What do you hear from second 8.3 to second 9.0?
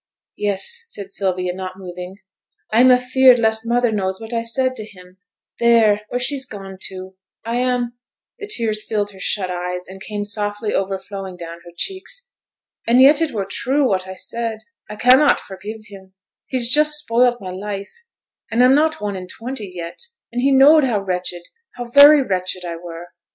the tears